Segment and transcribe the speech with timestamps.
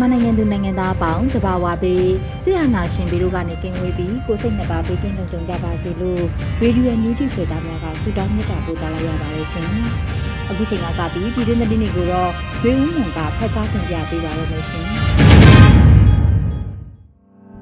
[0.00, 2.08] မြန်မာနိုင်ငံသူနိုင်ငံသားအပေါင်းတဘာဝပေး
[2.42, 6.22] ဆရာနာရှင်ပြီးတို့ကနေကင်းဝေးပြီးကိုစိတ်နှစ်ပါးပေးကင်းလုံခြုံကြပါစေလို့
[6.62, 9.68] ရေဒီယိုညူဂျီဖွေသားများကဆုတောင်းမြတ်တာပို့သလာရပါတယ်ရှင်။
[10.50, 12.30] အခုချိန်ကစပြီးပြည်တွင်းသတင်းတွေကိုတော့
[12.64, 14.84] ရွေဦးမွန်ကဖတ်ကြားတင်ပြပေးပါရမရှင်။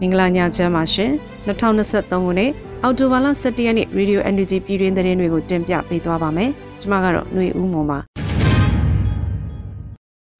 [0.00, 1.10] မင်္ဂလာညချမ်းပါရှင်
[1.46, 2.50] 2023ခုနှစ်
[2.82, 8.00] အောက်တိုဘာလ17ရက်နေ့ Radio Energy ပြည်တွင်းသတင်းတွေကိုတင်ပြပေးသွားပါမယ်။ကျွန်မကတော့ຫນွေဦးမွန်ပါ။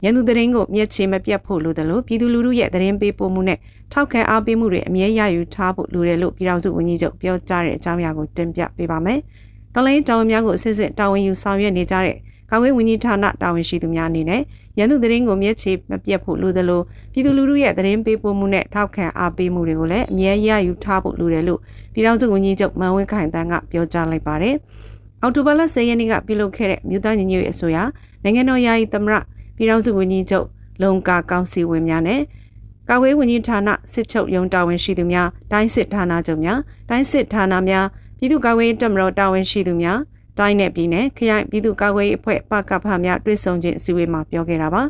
[0.04, 3.58] ရန်သူသတင်းကိုမျက်ခြေမပြတ်ဖို့လိုတယ်လို့ပြည်သူလူထုရဲ့သတင်းပေးပို့မှုနဲ့
[3.92, 9.18] ထောက်ခံအားပေးမှုတွေအမြဲရယူထားဖို့လိုတယ်လို့ပြည်ထောင်စုဝန်ကြီးချုပ်ပြောကြားတဲ့အကြောင်းအရာကိုတင်ပြပေးပါမယ်။
[9.74, 12.16] တော်လိုင်းတာဝန်များကိုအစစ်စစ်တာဝန်ယူဆောင်ရွက်နေကြတဲ့
[12.50, 14.42] ကာကွယ်ဝန်ကြီးဌာနတာဝန်ရှိသူများအနေနဲ့
[14.78, 21.60] ရန်သူသတင်းကိုမျက်ခြေမပြတ်ဖို့လိုတယ်လို့ပြည်သူလူထုရဲ့သတင်းပေးပို့မှုနဲ့ထောက်ခံအားပေးမှုတွေကိုလည်းအမြဲရယူထားဖို့လိုတယ်လို့
[21.92, 24.54] ပြည်ထောင်စုဝန်ကြီးချုပ်မန်ဝင်းခိုင်တန်းကပြောကြားလိုက်ပါတယ်။
[25.22, 27.78] အော်တိုဘာလ10ရက်နေ့ကပြုလုပ်ခဲ့တဲ့မြို့သားညီညွတ်ရေးအစိုးရ
[28.22, 29.14] နိုင်ငံတော်ယာယီသမရ
[29.56, 30.46] ပြည်ထောင်စုဝန်ကြီးချုပ်
[30.82, 32.20] လုံကာကောင်စီဝင်များနဲ့
[32.88, 36.58] ကာကွယ်ဝန်ကြီးဌာနစစ်ချုပ်ရုံးတာဝန်ရှိသူများတိုင်းစစ်ဌာနချုပ်များ
[36.88, 37.86] တိုင်းစစ်ဌာနများ
[38.18, 39.98] ပြည်သူ့ကာကွယ်ရေးတပ်မတော်တာဝန်ရှိသူများ
[40.38, 44.82] တိုင်းနယ်ပြည်နယ်ခရိုင်ပြည်သူ့ကာကွယ်ရေးအဖွဲ့ပကဖများတွဲဆောင်ခြင်းအစည်းအဝေးမှာပြောခဲ့တာပါ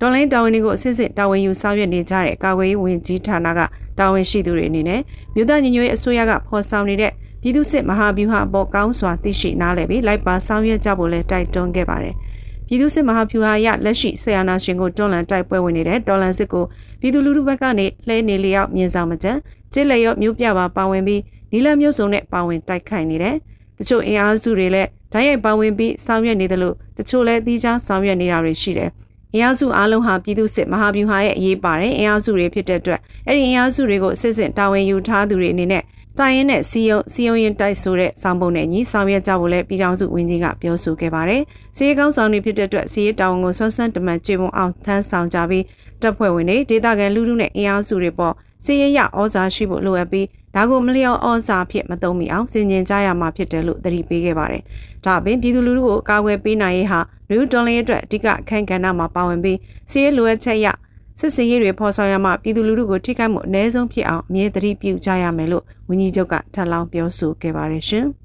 [0.00, 3.60] ဒေါ်လိုင်းတာဝန်တွေကိုအစစ်စစ်တာဝန်ယူဆောင်ရွက်နေကြတဲ့ကာကွယ်ရေးဝန်ကြီးဌာနက
[3.98, 5.00] တာဝန်ရှိသူတွေအနေနဲ့
[5.34, 12.14] မြို့သားညီညွတ်ရေးအစိုးရကဖော်ဆောင်နေတဲ့ပြည်သူ့စစ်မဟာဗျူဟာအပေါ်ကောင်းစွာသိရှိနားလည်ပြီးလိုက်ပါဆောင်ရွက်ကြဖို့လည်းတိုက်တွန်းခဲ့ပါတယ်။
[12.66, 16.64] ပြည်သူစစ်မဟာဖြူဟာရလက်ရှိဆရာနာရှင်ကိုတွန်းလှန်တိုက်ပွဲဝင်နေတဲ့တော်လန်စစ်ကို
[17.00, 19.26] ပြည်သူလူထုဘက်ကနေလှဲနေလျောက်မြင်ဆောင်မကြ
[19.72, 21.20] ကျစ်လျော့မျိုးပြပါပါဝင်ပြီး
[21.52, 23.36] နီလမျိုးစုံနဲ့ပါဝင်တိုက်ခိုက်နေတယ်။
[23.78, 28.90] တချို့အင်အားစုတွေလည်းဓာတ်ရိုက်ပါဝင်ပြီးဆောင်ရွက်နေတယ်လို့တချို့လည်းသီးခြားဆောင်ရွက်နေတာတွေရှိတယ်။
[29.34, 35.82] အင်အားစုအားလုံးဟာပြည်သူစစ်မဟာဗျူဟာရဲ့အရေးပါတဲ့အင်အားစုတွေဖြစ်တဲ့အတွက်အဲ့ဒီအင်အားစုတွေကိုစစ်စစ်တာဝန်ယူထားသူတွေအနေနဲ့
[36.18, 41.42] တိုင်းရင်နဲ့စီယုံစီယုံရင်တိုက်ဆိုတဲ့စောင်းပုံနဲ့ညီဆောင်ရွက်ကြဖို့လည်းပြည်ထောင်စုဝန်ကြီးကပြောဆိုခဲ့ပါတယ်။
[41.76, 45.64] စီရေးကောင်းဆောင်တွေဖြစ်တဲ့အတွက်စီရေးတာဝန်ကိုဆွမ်းဆန်းတမန်ကျေပွန်အောင်ထမ်းဆောင်ကြပြီး
[46.02, 48.34] တပ်ဖွဲ့ဝင်တွေဒေသခံလူထုနဲ့အင်အားစုတွေပေါ်
[48.64, 54.62] စီရေးရဩဇာရှိဖို့လိုအပ်ပြီးဒါကိုမလျော်ဩဇာဖြစ်မသုံးမိအောင်စင်ကျင်ကြရမှာဖြစ်တယ်လို့သတိပေးခဲ့ပါတယ်။
[55.04, 59.58] ဒါအပြင်ပြည်သူလူထုကိုကာကွယ်ပေးနိုင်ရေးဟာနယူးဒေါ်လင်းရဲ့အတွက်အဓိကအခမ်းကဏ္ဍမှာပါဝင်ပြီး
[59.90, 60.66] စီရေးလိုအပ်ချက်ရ
[61.18, 68.06] စစ်စင်ရေးတွေဖော်ဆောင်ရမှပြည်သူလူထုကိုထိခိုက်မှုအ ਨੇ ဆုံးဖြစ်အောင်အမြဲတမ်းပြုကြရမယ်လို့ဝန်ကြီးချုပ်ကထပ်လောင်းပြောဆိုခဲ့ပါတယ်ရှင်။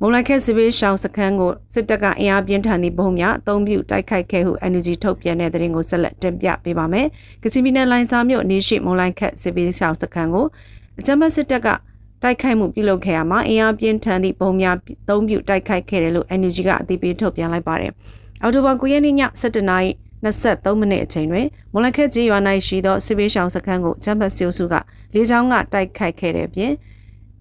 [0.00, 7.06] မုံလိုက်ခက်စစ်ဘေးရှောင်းစခန်းကိုစစ်တပ်ကအင်အားပြင်းထန်သည့်ဘုံများအုံပြုတိုက်ခိုက်ခဲ့ဟု NUG ထုတ်ပြန်တဲ့သတင်းကိုဆက်လက်တင်ပြပေးပါမယ်။
[7.42, 10.46] ကချင်ပြည်နယ်လိုင်စာမြို့အနီးရှိမုံလိုက်ခက်စစ်ဘေးရှောင်းစခန်းကို
[10.98, 11.68] အကြမ်းဖက်စစ်တပ်က
[12.22, 14.76] တိုက်ခိုက်မှုပြုလုပ်ခဲ့ရမှာအင်အားပြင်းထန်သည့်ဘုံများ
[15.08, 17.92] အုံပြုတိုက်ခိုက်ခဲ့တယ်လို့ NUG ကအသိပေးထုတ်ပြန်လိုက်ပါတယ်။
[18.42, 19.90] အော်တိုဘာ9ရက်နေ့ည7:00နာရီ
[20.24, 24.74] 23မိနစ်အချိန်တွင်မွန်လခက်ကြီးရွာ၌ရှိသောစစ်ပေးရှောင်စခန်းကိုချမ်ဘတ်စီယိုစုက
[25.14, 26.72] လေကြောင်းကတိုက်ခိုက်ခဲ့တဲ့ပြင်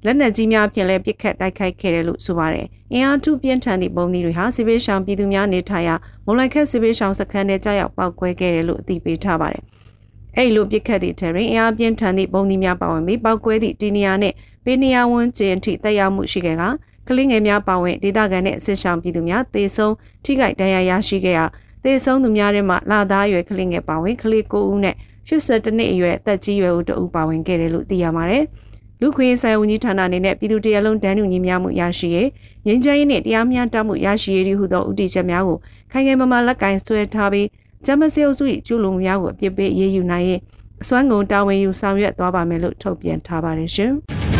[0.05, 5.95] လက်နက်ကြီးများဖြင့်လည်းပစ်ခတ်တိုက်ခိုက်ခဲ့တယ်လို့ဆိုပါတယ်။အင်အားထုပြင်းထန်သည့်ပုံသီးတွေဟာစစ်ပေးရှောင်ပြည်သူများနေထိုင်ရာ
[6.25, 9.63] မွန်လခက်စစ်ပေးရှောင်စခန်းထဲကြားရောက်ပောက်ကွဲခဲ့တယ်လို့အသိပေးထားပါတယ်။
[10.37, 16.63] အဲ့လိုပစ်ခတ်သည့်ထဲတွင်အင်အားပြင်းထန်သည့်ပုံသီးများပါဝင်ပြီးပောက်ကွဲသည့်တီနီယာနှင့်ပေနီယာဝန်ကျင်းထိတက်ရောက်မှုရှိခဲ့က
[17.07, 19.93] ကလင်းငယ်များပါဝင်ဒေသခံနှင့်စစ်ဆောင်ပြည်သူများတေဆုံး
[20.23, 21.45] ထိခိုက်ဒဏ်ရာရရှိခဲ့ရာ
[21.83, 24.95] သေဆုံးသူများထဲမှာလာသားရွယ်ကလေးငယ်ပါဝင်ကလေး9ဦးနဲ့
[25.27, 28.43] 82နှစ်အရွယ်အသက်ကြီးရွယ်ဦးတဦးပါဝင်ခဲ့တယ်လို့သိရပါတယ်။
[29.01, 32.29] လူခွင့်ဆိုင်ဝန်ကြီးဌာနအနေနဲ့ပြည်သူတရလုံးတန်းတူညီမျှမှုရရှိရေး
[32.65, 35.57] ငြိမ်းချမ်းရေးနဲ့တရားမျှတမှုရရှိရေးဟုသောဥတီချက်များကို
[35.91, 37.47] ခိုင်ခိုင်မာမာလက်ကင်ဆွဲထားပြီး
[37.85, 40.39] ဂျမစေအုပ်စု၏ကျူးလွန်မှုများကိုအပြစ်ပေးအရေးယူနိုင်ရေး
[40.81, 43.93] အစွမ်းကုန်တာဝန်ယူဆောင်ရွက်သွားပါမယ်လို့ထုတ်ပြန်ထားပါတယ်ရှင်။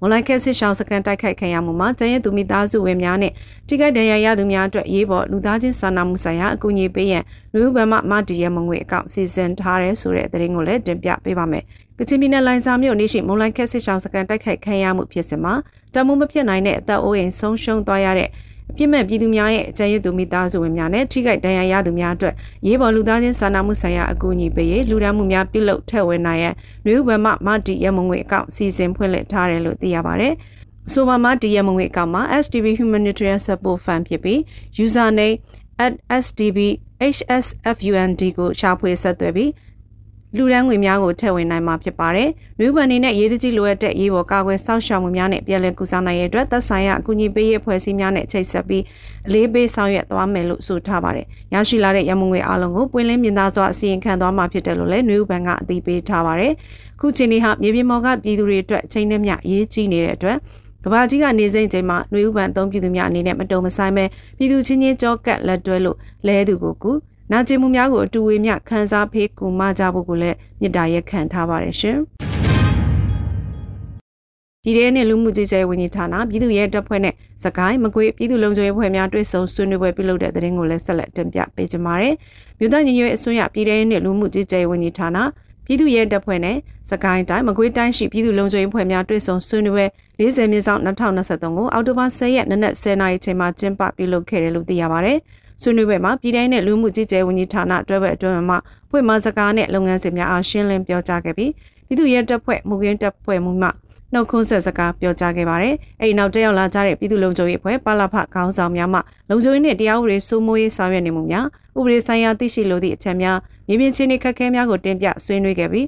[0.00, 3.32] မွန်လိုက်ခက်စစ်ရှောင်းစကန်တိုက်ခိုက်ခံရမှုမှာကျန်းရဲ့သူမိသားစုဝင်များနဲ့
[3.68, 7.24] ထိခိုက်ဒဏ်ရာရသူများအတွက်ရေးပေါ်လူသားချင်းစာနာမှုဆိုင်ရာအကူအညီပေးရန်
[7.54, 11.64] လူ့ဘမမတီရဲ့မငွေအကောင့်စီစဉ်ထားရဲဆိုတဲ့သတင်းကိုလည်းတင်ပြပေးပါမယ်။
[11.98, 15.54] ကချင်ပြည်နယ်လိုင်စာမြို့နေရှိမွန်လိုက်ခက်စစ်ရှောင်းစကန်တိုက်ခိုက်ခံရမှုဖြစ်စဉ်မှာ
[15.94, 18.28] တမိုးမဖြစ်နိုင်တဲ့အသက်အိုးအိမ်ဆုံးရှုံးသွားရတဲ့
[18.70, 22.34] အပြစ်မဲ့ပြည်သူများရဲ့အကြံရည်သူမိသားစုဝင်များနဲ့ထိခိုက်ဒဏ်ရာရသူများအတွက်
[22.66, 30.34] ရေးပေါ်လူသားချင်းစာနာမှုဆိုင်ရာအကူအညီပေးရေးလူဒန်းမှုများပြုလုပ်ထည့်ဝင်နိုင်ရန်နှွေးဘမမတီရမငွေအကောင့်စီစဉ်ဖွင့်လှစ်ထားတယ်လို့သိရပါတယ်။
[30.92, 34.38] ဆိုပါမတီရမငွေအကောင့်မှာ SDB Humanitarian Support Fund ဖြစ်ပြီး
[34.84, 35.36] username
[36.24, 36.58] @sdb
[37.14, 39.50] hsfund ကိုရှာဖွေဆက်သွယ်ပြီး
[40.36, 42.28] လူရန်ငွေများကိုထည့်ဝင်နိုင်မှာဖြစ်ပါတယ်။
[42.58, 48.82] လူ့ဘဏ်အနေနဲ့ရေးတကြီးလိုအပ်တဲ့ရေးပေါ်ကာကွယ်စောင့်ရှောက်မှုများနဲ့ပြည်လည်ကူဆောင်နိုင်ရတဲ့အတွက်သက်ဆိုင်ရာအကူအညီပေးရေးအဖွဲ့အစည်းများနဲ့ချိတ်ဆက်ပြီး
[49.26, 56.52] အလေးပေးဆောင်ရွက်သွားမယ်လို့ဆိုထားပါတယ်။ရရှိလာတဲ့ရမုံငွေအလုံးကိုပွင့်လင်းမြင်သာစွာအစီရင်ခံသွားမှာဖြစ်တယ်လို့လည်းလူ့ဘဏ်ကအသိပေးထားပါတယ်။
[57.00, 60.38] ခုချိန်นี้ဟာမြေပြင်ပေါ်ကပြည်သူတွေအတွက်ချိန်နဲ့မျှရေးကြီးနေတဲ့အတွက်
[60.84, 64.04] ကဘာကြီးကနေစိမ့်ချိန်မှာနှွေဥပန်အသုံးပြုသူများအနေနဲ့မတုံမဆိုင်ပဲ
[64.38, 65.96] ပြည်သူချင်းချင်းကြောကပ်လက်တွဲလို့
[66.26, 66.92] လဲသူကိုကူ
[67.32, 71.98] နာကျင်မှုများကိုအတူဝေမျှခန်းစားဖေးကူမကြဖို့ကိုလည်းမြစ်တာရက်ခံထားပါတယ်ရှင်။
[74.62, 82.14] ပြည်ထောင်နဲ့လူမှုကြီးကြဲဝန်ကြီးဌာနပြည်သူ့ရဲတပ်ဖွဲ့နဲ့စကိုင်းမကွေးပြည်သူ့လုံခြုံရေးဖွဲ့များတွဲဆုံဆွေးနွေးပွဲပြုလုပ်တဲ့တဲ့ရင်ကိုလည်းဆက်လက်တင်ပြပေးကြပါမယ်။
[82.58, 85.18] မြို့သားညီညွတ်ရေးအစိုးရပြည်ထောင်နဲ့လူမှုကြီးကြဲဝန်ကြီးဌာန
[85.66, 86.56] ပြည်သူ့ရဲတပ်ဖွဲ့နဲ့
[86.90, 89.86] စကိုင်းတိုင်းမကွေးတိုင်းရှိပြည်သူ့လုံခြုံရေးဖွဲ့များတွဲဆုံဆွေးနွေးပွဲ
[90.20, 95.14] 40မြင်းဆောင်2023ကိုအောက်တိုဘာ10ရက်နေ့နက်10:00နာရီချိန်မှာကျင်းပပြုလုပ်ခဲ့တယ်လို့သိရပါဗျ။
[95.62, 98.56] ဆွေးနွေးပွဲမှာပြည်တိုင်းနဲ့လူမှုကြီးကြဲဝန်ကြီးဌာနတွဲဘက်အတွင်းမှ
[98.90, 101.52] ဖွင့်မစကားနဲ့လုပ်ငန်းစဉ်များအားရှင်းလင်းပြောကြားခဲ့ပြီး
[101.86, 103.68] ပြည်သူ့ရဲတပ်ဖွဲ့မူကင်းတပ်ဖွဲ့မှုမှ
[104.12, 108.98] နှုတ်ခွန်းဆက်စကားပြောကြားခဲ့ပါတယ်။အဲဒီနောက်တက်ရောက်လာကြတဲ့ပြည်သူ့လုံခြုံရေးအဖွဲ့ပါလာဖခေါင်းဆောင်များမှ
[109.30, 111.46] လုံခြုံရေးနဲ့တရားဥပဒေစိုးမိုးရေးဆောင်ရွက်နေမှုများ
[111.78, 115.86] ဥပဒေဆိုင်ရာသိရှိလိုသည့်အချက်များမြေပြင်ချင်းတွေခက်ခဲများကိုတင်ပြဆွေးနွေးခဲ့ပြီး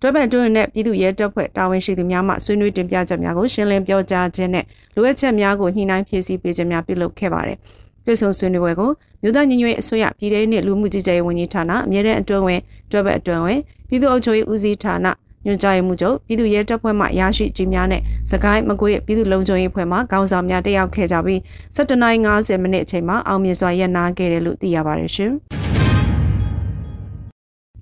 [0.00, 4.64] တွဲပန်တွင်းနဲ့ပြည်သူ့ရဲတပ်ဖွဲ့တာဝန်ရှိသူများမှဆွေးနွေးတင်ပြချက်များကိုရှင်းလင်းပြောကြားခြင်းနဲ့
[4.96, 7.58] လိုအပ်ချက်များကိုညှိနှိုင်းဖြည့်ဆည်းပေးခြင်းများပြုလုပ်ခဲ့ပါတယ်။
[8.04, 8.90] ပြည်ဆုံဆွေးနွေးပွဲကို
[9.22, 12.60] မြို့သားညီညွတ်ရေးအစိုးရပြည်ထောင်စုလူမှုကြီးကြပ်ရေးဝန်ကြီးဌာနအမြဲတမ်းအတွင်းဝင်
[12.90, 15.06] တွဲဘက်အတွင်းဝင်ပြည်သူ့အုပ်ချုပ်ရေးဦးစီးဌာန
[15.46, 21.40] ညွှန်ကြားရေးမှူးချုပ်ပြည်သူ့ရဲတပ်ဖွဲ့မှရရှိကြီးများနဲ့စကိုင်းမကွေးပြည်သူ့လုံခြုံရေးဖွဲ့မှခေါင်းဆောင်များတက်ရောက်ခဲ့ကြပြီး
[21.76, 25.32] 7:50မိနစ်အချိန်မှာအောင်မြင်စွာရပ်နားခဲ့တယ်လို့သိရပါတယ်ရှင်။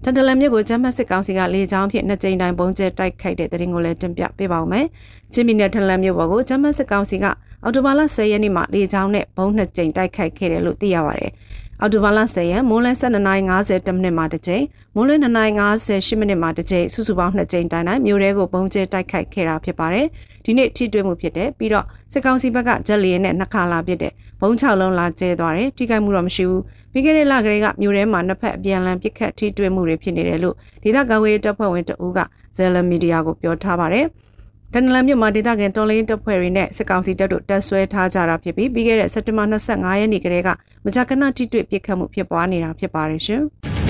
[0.05, 4.87] တန်တလန်မြစ်ကိုဂျမတ်စစ်ကောင်စီကလေကြောင်းဖြင့်နှစ်ကြိမ်တိုင်ပုံကျဲတိုက်ခိုက်တဲ့တဲ့ရင်ကိုလည်းတင်ပြပေးပါဦးမယ်။
[5.33, 7.25] ချင်းပြည်နယ်တန်တလန်မြစ်ပေါ်ကိုဂျမတ်စစ်ကောင်စီက
[7.63, 11.31] အော်တိုဘာလ10ရက်နေ့မှာလေကြောင်းနဲ့ဘုံနှစ်ကြိမ်တိုက်ခိုက်ခဲ့တယ်လို့သိရပါတယ်။
[11.81, 14.65] အော်တိုဘာလ10ရက်မိုးလယ်12:50မိနစ်မှာတစ်ကြိမ်
[14.95, 20.07] မိုးလယ်2:58မိနစ်မှာတစ်ကြိမ်စုစုပေါင်း2ကြိမ်တိုင်တိုင်မြို့ရဲကိုပုံကျဲတိုက်ခိုက်ခဲ့တာဖြစ်ပါတယ်။
[20.45, 26.63] ဒီနေ့ထိတွေ့မှုဖြစ်တယ်ပြီးတော့စစ်ကောင်စီဘက်ကဂျက်လီရဲ့နှစ်ခါလာဖြစ်တယ်ဘုံ6လုံးလာကျဲသွားတယ်ထိခိုက်မှုတော့မရှိဘူး
[26.93, 32.19] ပြီးခဲ့တဲ့လကလေးကမြို့ထဲမှာနှစ်ဖက်အပြန်အလှန်ပစ်ခတ်ထိတွေ့မှုတွေဖြစ်နေတယ်လို့ဒေသကာကွယ်တပ်ဖွဲ့ဝင်တအူးက
[32.57, 34.07] ဇယ်လမီဒီယာကိုပြောထားပါတယ်။
[34.75, 40.49] ဒန်နလန်မြို့မှာဒေသခံတော်လိုင်းတပ်ဖွဲ့တွေနဲ့စစ်ကောင်စီတပ်တို့တပ်ဆွဲထားကြတာဖြစ်ပြီးပြီးခဲ့တဲ့စက်တင်ဘာ25ရက်နေ့ကတည်းက
[40.85, 43.43] မကြာခဏထိတွေ့ပစ်ခတ်မှုဖြစ်ပွားနေတာဖြစ်ပါတယ်ရှင်။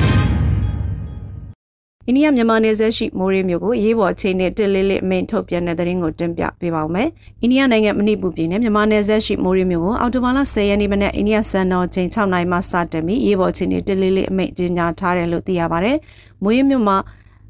[2.09, 7.09] အိန္ဒိယမြန်မာနယ်စပ်ရှိမိုးရေးမြို့ကိုအရေးပေါ်အခြေအနေတစ်လေးလေးအမိန့်ထုတ်ပြန်တဲ့သတင်းကိုတင်ပြပေးပါောမယ်။
[7.43, 15.93] အိန္ဒိယနိုင်ငံမဏိပူပြည်နယ်မြန်မာနယ်စပ်ရှိမိုးရေးမြို့ကိုအော်တိုဘာလ10ရက်နေ့မနေ့အိန္ဒိယစံတော်ချိန်6နာရီမှစတင်ပြီးအရေးပေါ်အခြေအနေတစ်လေးလေးအမိန့်ကြေညာထားတယ်လို့သိရပါဗျ။
[16.43, 16.97] မိုးရေးမြို့မှာ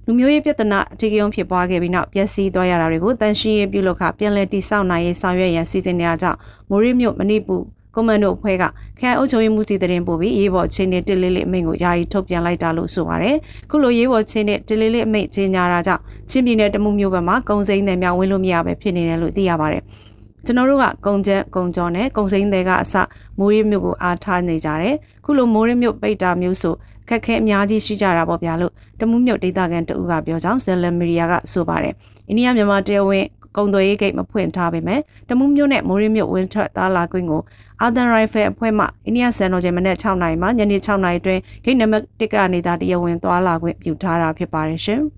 [0.07, 6.39] လူမျိုးရေးပြဿနာအထူးရုံဖြစ်ပွားခဲ့ပြီးနောက်ပျက်စီးသွားရတာတွေကိုတန်ရှင်းရေးပြုလုပ်ခပြန်လည်တည်ဆောက်နိုင်ရေးဆောင်ရွက်ရန်စီစဉ်နေတာကြောင့်
[6.71, 7.57] မိုးရီမြို့မဏိပူ
[7.95, 8.65] ကွန်မန်ဒိုအဖွဲ့က
[8.99, 13.37] ခရိုင်အုပ်ချုပ်ရေးမှုစီတရင်ပို့ပြီးရေးပေါ်ချင်းနဲ့တစ်လေးလေးအမိန့်ကိုယာယီထုတ်ပြန်လိုက်တာလို့ဆိုပါတယ်။
[13.71, 19.83] ခုလိုရေးပေါ်ချင်းနဲ့တစ်လေးလေးအမိန့်ကြီးညာတာကြောင့်ချင်းပြည်နယ်တမှုမျိုးဘက်မှာကုံစိမ်းတွေများဝင်လို့မရပဲဖြစ်နေတယ်လို့သိရပါတယ်။
[20.47, 22.95] ကျွန်တော်တို့ကကုံကျန်းကုံကျော်နဲ့ကုံစိမ်းတွေကအစ
[23.39, 26.75] မိုးရီမြို့ကိုအားထားနေကြတယ်။ခုလိုမိုးရီမြို့ပိတ်တာမျိုးဆို
[27.09, 31.95] ခက်ခဲအများကြီးရှိကြတာပေါ့ဗျာလို့တမှုမြုပ်ဒေသခံတဦးကပြောကြောင်းဇယ်လမီရီယာကဆိုပါတယ်။
[32.29, 33.25] အိန္ဒိယမြန်မာတရားဝင်
[33.57, 37.43] ကုံသွေးဂိတ်မဖွင့်ထားပေမဲ့တမှုမြို့နဲ့မိုးရင်းမြို့ဝင်းထွက်သားလာကွင်းကို
[37.83, 45.03] အာသန်ရိုင်ဖယ်အဖွဲ့မှအိန္ဒိယစံတော်ချိန်မနေ့6နာရီမှညနေ6နာရီအတွင်းဂိတ်နံပါတ်1ကနေသာတရားဝင်သွားလာခွင့်ပြုထားတာဖြစ်ပါတယ်ရှင်။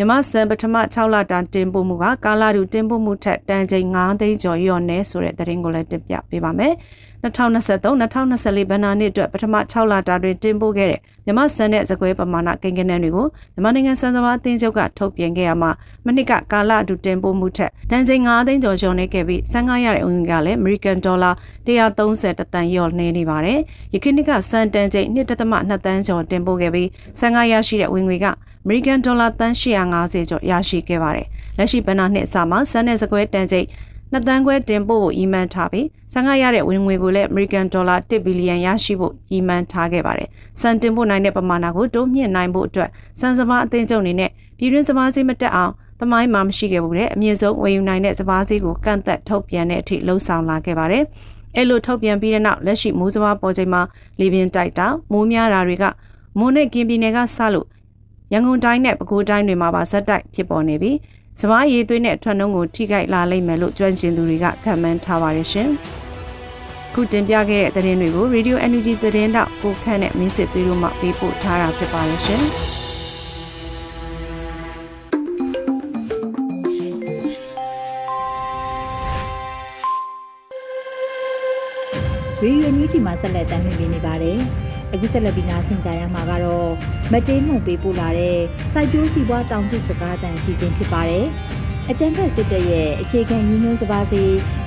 [0.00, 6.74] မြမစံပထမ6လတာတင်ပို့မှုကကာလာတူတင်ပို့မှုထက်တန်ချိန်9သိန်းကျော်လျော့နေဆိုတဲ့သတင်းကိုလည်းတင်ပြပေးပါမယ်။
[7.22, 15.70] 2023-2024ဘဏ္ဍာနှစ်အတွက်ပထမ6လတာတွင်တင်ပို့ခဲ့တဲ့မြမစံတဲ့ဇကွဲပမာဏကိန်းဂဏန်းတွေကိုမြန်မာနိုင်ငံစံစဘာအသင်းချုပ်ကထုတ်ပြန်ခဲ့ရမှာ
[16.06, 21.34] မနှစ်ကကာလအတူတင်ပို့မှုထက်တန်ချိန်9သိန်းကျော်ကျော်နေခဲ့ပြီးဆန်းကားရတဲ့ဝင်ကလည်း American Dollar
[21.66, 23.60] 130တန်လျော့နေနေပါတယ်။
[23.94, 25.30] ယခုနှစ်ကစံတန်ချိန်1.2
[25.86, 28.26] တန်းကျော်တင်ပို့ခဲ့ပြီးဆန်းကားရရှိတဲ့ဝင်ငွေက
[28.64, 31.26] American Dollar တန်850ကျော်ရရှိခဲ့ပါတယ်။
[31.58, 33.66] လက်ရှိဘဏ္ဍာနှစ်အစမှာစံတဲ့ဇကွဲတန်ချိန်
[34.12, 40.28] နှစ်တန်းခွဲတင်ပို့ဖို့အီမန်ထားပြီးဆန်ကရတဲ့ဝင်ငွေကိုလည်း American Dollar 1ဘီလီယံရရှိဖို့အီမန်ထားခဲ့ပါတယ်။
[40.60, 51.04] စံတင်ပို့နိုင်တဲ့ပမာဏကိုတိုးမြင့်နိုင်ဖို့အတွက်စံစဘာအသင်းချုပ်အနေနဲ့ပြည်တွင်းစဘာဈေးမတက်အောင်သမိုင်းမှာမရှိခဲ့ဘူးတဲ့အမြင့်ဆုံးဝယ်ယူနိုင်တဲ့စဘာဈေးကိုကန့်သက်ထုတ်ပြန်တဲ့အထိလှုံ့ဆော်လာခဲ့ပါတယ်။
[51.56, 53.82] အဲလိုထုတ်ပြန်ပြီးတဲ့နောက်လက်ရှိမိုးစဘာပေါ်ချိန်မှာ
[54.20, 55.84] လေပြင်းတိုက်တာမိုးများတာတွေက
[56.38, 57.66] မွန်နဲ့ကင်းပြည်နယ်ကစလို့
[58.32, 60.96] ရန်ကုန်တိုင်းနဲ့ပဲခူးတိုင်းတွေမှာပါဇက်တိုက်ဖြစ်ပေါ်နေပြီး
[61.40, 65.70] စပားရည်သွေးနဲ့ထွက်နှုံးကိုထိခိုက်လာလိမ့်မယ်လို့ကျွမ်းကျင်သူတွေကခန့်မှန်းထားပါတယ်ရှင်။
[66.94, 72.42] ခုတင်ပြခဲ့တဲ့သတင်းတွေကို Radio Energy သတင်းတောက်ကိုခန့်နဲ့မင်းစစ်သွေးတို့မှပေးပို့ထားတာဖြစ်ပါတယ်ရှင်။
[82.42, 84.38] ရေရွေမြူးချီမှာဆက်လက်တမ်းမြင်နေပါတယ်။
[84.94, 86.70] အခုဆက်လက်ပြီးနားဆင်ကြရမှာကတော့
[87.12, 88.38] မကြေးမှုန်ပေးပို့လာတဲ့
[88.72, 91.26] စိုက်ပျိုးစီပွားတောင်သူစကားတန်စီစဉ်ဖြစ်ပါတယ်။
[91.90, 94.22] အကြံဖက်စစ်တပ်ရဲ့အခြေခံရည်ညွှန်းစပါးစီ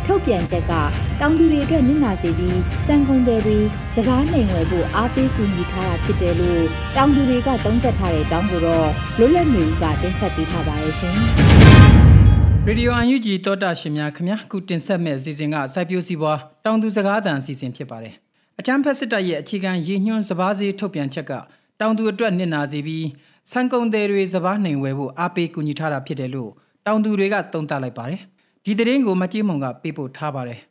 [0.05, 0.73] ထုတ်ပြန်ချက်က
[1.19, 3.59] တောင်သူတွေအတွက်နစ်နာစေပြီးစံကုန်တယ်တွေ
[3.95, 6.63] စကားနိုင်ဝယ်ဖို့အားပေးကူညီထားတာဖြစ်တယ်လို့
[6.95, 11.15] တောင်သူတွေကသုံးသပ်ထားတဲ့အကြောင်းကိုတော့လွတ်လပ်နေဦးကတင်ဆက်ပေးထားပါတယ်ရှင်။
[12.67, 18.15] ရေဒီယိုအန်ယူဂျီတောတာရှင်များခင်ဗျာခုတင်ဆက်မဲ့အစီအစဉ်ကစိုက်ပျိုးစီးပွားတောင်သူစကားသံအစီအစဉ်ဖြစ်ပါတယ်။
[18.59, 21.31] အချမ်းဖက်စစ်တပ်ရဲ့အခြေခံရည်ညွှန်းစဘာစီထုတ်ပြန်ချက်က
[21.79, 23.07] တောင်သူအတွက်နစ်နာစေပြီး
[23.51, 26.51] ဆန်ကုန်သည်တွေစဘာနိုင်ဝယ်ဖို့အားပေးကူညီထားတာဖြစ်တယ်လို့
[26.85, 28.21] တောင်သူတွေကသုံးသပ်လိုက်ပါတယ်။
[28.65, 30.59] ဒီသတင်းကိုမကြီးမုံကပေးပို့ထားပါတယ်။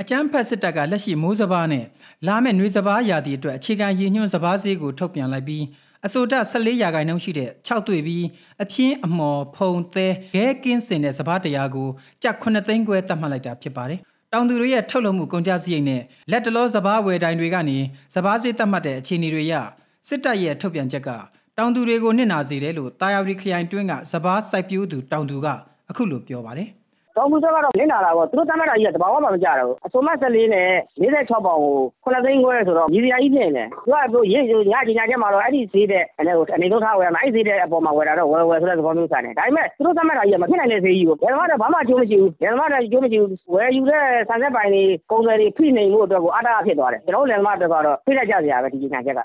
[0.00, 1.84] အကျန်းဖက်စစ်တပ်ကလက်ရှိမိုးစဘာနဲ့
[2.26, 5.64] လာမယ့်နွေစဘာရာသီအတွက်အခြေခံရည်ညွှန်းစဘာစီကိုထုတ်ပြန်လိုက်ပြီး
[6.06, 8.24] အစိုးရ14ရာခိုင်နှုန်းရှိတဲ့6တွေ့ပြီး
[8.62, 11.88] အပြင်းအမော်ဖုံသဲဂဲကင်းစင်တဲ့စဘာတရားကို
[12.22, 14.00] ကြက်9သိန်းခွဲတတ်မှတ်လိုက်တာဖြစ်ပါတယ်။
[14.34, 17.78] တောင်သူတွေရဲ့ထုတ်လုပ်မှုကုန်ကျစရိတ်နဲ့လက်တလောစဘာဝယ်တိုင်းတွေကနေ
[18.14, 19.54] စဘာစီတတ်မှတ်တဲ့အခြေအနေတွေရ
[20.08, 21.10] စစ်တပ်ရဲ့ထုတ်ပြန်ချက်က
[21.58, 25.46] တောင်သူတွေကိုနစ်နာစေတယ်လို့တာယာဝတီခရိုင်တွင်းကစဘာစိုက်ပျိုးသူတောင်သူက
[25.90, 26.68] အခုလိုပြောပါတယ်။
[27.16, 30.68] တောင်မှုဆက်ကတော့နစ်နာတာပေါ့သူတို့တတ်မှတ်တာကြီးကတဘာဝမှမကြတော့ဘူးအစုံမ14နဲ့
[31.02, 33.68] 46ပေါင်ကို9သိန်းခွဲဆိုတော့ညီစရာကြီးဖြစ်နေတယ်
[34.12, 49.20] သူကရေးညကြီးညာချက်မှာတော့အဲ့ဒီဈေးတဲ့အနေကိုအနေဆုံးထားဝယ်မှာအဲ့ဒီဈေးတဲ့အပေါ်မှာဝယ်တာတော့ဝယ်ဝယ်ဆိုတဲ့သဘောမျိုးဆိုင်တယ်ဒါပေမဲ့သူတို့တတ်မှတ်တာကြီးကမဖြစ်နိုင်တဲ့ဈေးကြီးကိုဘယ်တော့မှဘာမှအကျိုးမရှိဘူးဘယ်တော့မှအကျိုးမရှိဘူးဝယ်ယူတဲ့ဆန်ဆက်ပိုင်တွေကုန်တယ်တွေဖိနေမှုအတွက်ကိုအတားအဖြစ်သွားတယ်ကျွန်တော်တို့လည်းမအတွက်ကတော့ဖိလိုက်ကြစရာပဲဒီညာချက်က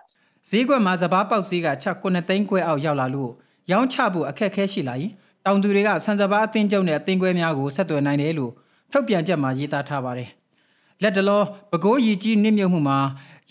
[0.50, 3.32] ဈေးကွက်မှာစဘာပေါက်ဈေးက6 9သိန်းခွဲအောက်ရောက်လာလို့
[3.72, 5.12] ရောင်းချဖို့အခက်အခဲရှိလာရင်
[5.46, 8.52] တောင်သူတွေကဆန်စပါးအသင်းကျုံနဲ့အသင်းခွဲများကိုဆက်သွယ်နိုင်တယ်လို့
[8.92, 10.30] ထုတ်ပြန်ချက်မှာရေးသားထားပါတယ်။
[11.02, 11.42] လက်တလော
[11.72, 13.00] ပဲခူးရီကြီးနစ်မြုပ်မှုမှာ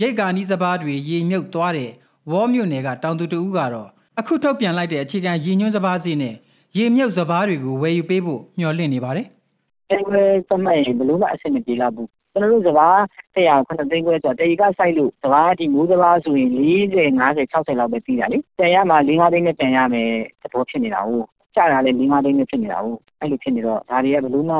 [0.00, 1.90] ရိတ်ကာနီးစပါးတွေရေမြုပ်သွားတဲ့
[2.30, 6.34] ဝေါ်မြို့နယ်ကတောင်သူတဦးကတော့အခုထုတ်ပြန်လိုက်တဲ့အခြေခံရည်ညွှန်းစပါးစီနဲ့
[6.76, 9.26] ရေမြုပ်စပါးတွေကိုဝယ်ယူပေးဖို့မျှော်လင့်နေပါတယ်။
[9.90, 12.96] အဲဝယ်သမတ်ရင်ဘလို့ကအဆင်မပြေလာဘူး။ကျွန်တော်တို့စပါး
[13.34, 20.10] 100ခုသိန်းခွဲဆိုတော့တေကစိုက်လို့စပါးဒီမိုးစပါးဆိုရင်40 50 60လောက်ပဲပြီးတာလေ။ပြန်ရမှာ4 5သိန်းနဲ့ပြန်ရမယ်
[20.42, 24.56] သဘောဖြစ်နေတာဟုတ် ကြတာလည်း၄၅သိန်းနဲ့ဖြစ်နေတာဟုတ်အဲ့လိုဖြစ်နေတော့ဒါတွေကဘယ်လိုမှ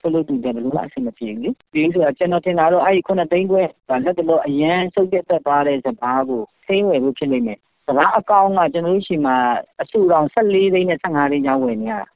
[0.00, 9.36] ထုတ်လုပ်သူတွေဘယ်လိုမှအဆင်မပြေဘူးလေဒီဆိုတော့ကျွန်တော်ထင်တာတော့အဲ့ဒီခုနှစ်သိန်းခွဲဒါလက်တလို့အရန်စုပ်ရက်သက်သွားတဲ့စဘာကိုသိမ်းဝယ်ဖို့ဖြစ်နေမယ်စဘာအကောင့်ကကျွန်တော်တို့ရှိမှာ
[9.82, 12.06] အစုတော်14သိန်းနဲ့15သိန်းကျောင်းဝယ်နေရတာ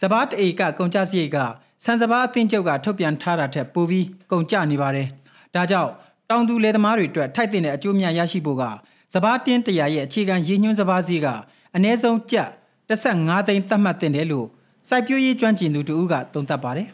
[0.00, 1.38] စဘာတအေကကုန်ကြစရိတ်က
[1.84, 5.08] ဆန်စဘာအသင်းချုပ်ကထုတ်ပြန်ထားတာထက်ပိုပြီးကုန်ကျနေပါတယ်
[5.54, 5.90] ဒါကြောင့်
[6.30, 8.62] တောင်သူလယ်သမားတွေအတွက်ထိုက်တဲ့အကျိုးများရရှိဖို့က
[9.14, 11.26] စဘာတင်းတရာရဲ့အခြေခံရည်ညွှန်းစဘာစီက
[11.74, 12.50] အနည်းဆုံးကျပ်
[12.90, 14.46] 15သိန်းသတ်မှတ်တင်တယ်လို့
[14.88, 16.88] စိုက်ပျိုးရေးကျွမ်းကျင်သူတူကသုံးသပ်ပါတယ်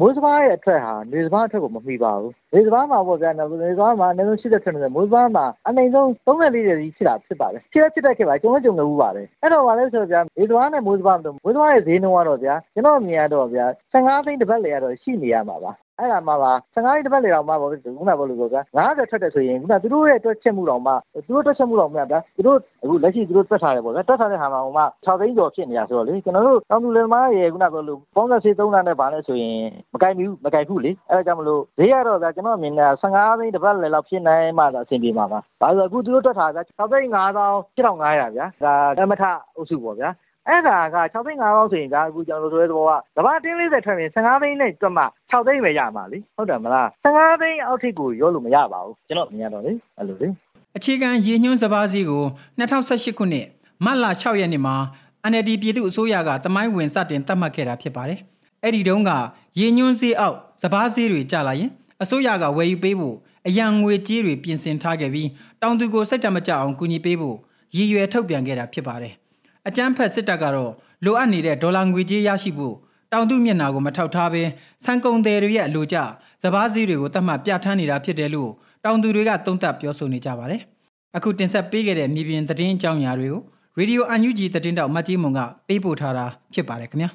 [0.00, 3.44] မိုးစဘာရဲ့အထက်ဟာနေစဘာအထက်ကိုမမီပါဘူးနေစဘာမှာပေါ့ဗျာနေ
[3.76, 20.92] စဘာမှာအနည်းဆုံး80ထက်နေမိုးစဘာမှာအနည်းဆုံး34ရာကြီးဖြစ်တာဖြစ်ပါတယ်ဖြစ်ဖြစ်တဲ့ခဲ့ပါကျွန်တော်ကြုံနေဘူးပါတယ်အဲ့တော့ဗာလဲဆိုတော့ဗျာနေစဘာနဲ့မိုးစဘာတို့မိုးစဘာရဲ့ဈေးနှုန်းကတော့ဗျာကျွန်တော်မြင်ရတော့ဗျာ15သိန်းတစ်ပတ်လေရတော့ရှိနေရမှာပါ အဲ့ဒါမှပါ15ရက်တစ်ပတ်လေတော့မှပေါ့ခုနကပြောလို့ပြောဗျာ90ထွက်တယ်ဆိုရင်ခုနသူတို့ရဲ့တွက်ချက်မှုတော်မှ
[21.26, 29.56] သူတို့တွက်ချက်မှုတော်မှဗျာသူတို့အခုလက်ရှိသူတို့တွက်ထားတယ်ပေါ့ဗျာတွက်ထားတဲ့ဟာမှာဟိုမှ6သိန်းကျော်ဖြစ်နေတာဆိုတော့လေကျွန်တော်တို့တောင်သူလယ်သမားရဲ့ခုနကပြောလို့ပေါင်းသက်စေး3လနဲ့ဗာလဲဆိုရင်
[29.94, 39.24] မကိုင်ဘူးမကိုင်ဘူးလေအဲ့ဒါကြောင့်မလို့ဈေးရတော့ဗျာကျွန်တော်မြင်တာ15သိန်းတစ်ပတ်လေလောက်ဖြစ်နိုင်မှသာအဆင်ပြေမှာပါဘာလို့အခုသူတို့တွက်ထားဗျာ6သိန်း5000 7500ဗျာဒါအမထ
[39.56, 40.10] အုပ်စုပေါ့ဗျာ
[40.48, 50.28] အဲ့ဒါက6သိန်း5ပေါင်းဆိုရင်ဒါအခုကျွန်တော်တို့ဆိုတဲ့သဘောကကဘာတင်း40ထွက်ရင်15သိန်းနဲ့တွက်မှ6သိန်းပဲရမှာလीဟုတ်တယ်မလား15သိန်းအောက်ထိကိုရောလို့မရပါဘူးကျွန်တော်မြင်ရတော့လေအဲ့လိုလေ
[50.76, 52.24] အခြေခံရည်ညွှန်းစပါးစီးကို
[52.58, 53.46] 2018ခုနှစ်
[53.84, 54.76] မတ်လ6ရက်နေ့မှာ
[55.30, 58.20] NLD ပြည်သူ့အစိုးရကတမိုင်းဝင်စတင်သတ်မှတ်ခဲ့တာဖြစ်ပါတယ်
[58.62, 59.10] အဲ့ဒီတုန်းက
[59.58, 61.70] ရည်ညွှန်းစည်းအောက်စပါးစည်းတွေကျလာရင်
[62.02, 65.28] အစိုးရကဝယ်ယူပေးဖို့အရန်ငွေကြေးတွေပြင်ဆင်ထားခဲ့ပြီး
[65.62, 67.36] တောင်သူကိုစိတ်တမကြအောင်ကူညီပေးဖို့
[67.76, 69.14] ရည်ရွယ်ထုတ်ပြန်ခဲ့တာဖြစ်ပါတယ်
[69.68, 70.72] အကြမ်းဖက်စစ်တပ်ကတော့
[71.04, 72.74] လိုအပ်နေတဲ့ဒေါ်လာငွေကြေးရရှိဖို့
[73.12, 74.42] တောင်သူမျက်နာကိုမထောက်ထားဘဲ
[74.84, 75.96] ဆန်ကုန်သည်တွေရဲ့အလိုကျ
[76.42, 78.50] စပားစည်းတွေကိုတတ်မှတ်ပြဋ္ဌာန်းနေတာဖြစ်တယ်လို့
[78.84, 80.60] တောင်သူတွေကသုံးသပ်ပြောဆိုနေကြပါတယ်။
[81.16, 83.42] အခုတင်ဆက်ပေးခဲ့တဲ့မြေပြင်သတင်းအကြောင်းအရာတွေကို
[83.78, 87.10] ရေဒီယိုအန်ယူဂျီသတင်းတောက်မတ်ကြီးမုံကပေးပို့ထားတာဖြစ်ပါတယ်ခင်ဗျာ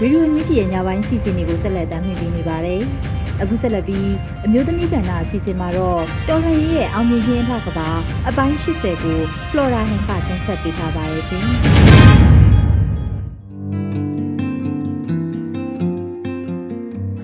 [0.00, 2.82] ဗီဒီယိုမြင့်ကြီးရဲ့ညပိုင်းစီစဉ်တွေကိုဆက်လက်တင်ပြနေပါတယ်။
[3.42, 4.10] အခုဆက်လက်ပြီး
[4.46, 7.88] အမျိုးသမီးကဏ္ဍအစီအစဉ်မှာတော့တော်လှန်ရေးရဲ့အောင်မြင်ခြင်းအထက်ကပါ
[8.28, 11.46] အပိုင်း80ကို Flora ဟန်ကတင်ဆက်ပေးထားပါရရှင်။